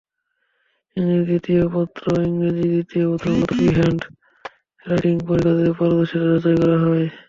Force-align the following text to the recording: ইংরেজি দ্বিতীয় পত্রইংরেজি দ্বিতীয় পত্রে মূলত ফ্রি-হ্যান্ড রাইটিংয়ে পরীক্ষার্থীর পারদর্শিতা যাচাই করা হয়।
ইংরেজি 0.97 1.23
দ্বিতীয় 1.27 1.63
পত্রইংরেজি 1.73 2.65
দ্বিতীয় 2.67 3.05
পত্রে 3.09 3.29
মূলত 3.31 3.49
ফ্রি-হ্যান্ড 3.51 4.01
রাইটিংয়ে 4.85 5.25
পরীক্ষার্থীর 5.27 5.77
পারদর্শিতা 5.79 6.25
যাচাই 6.31 6.55
করা 6.61 6.77
হয়। 6.83 7.05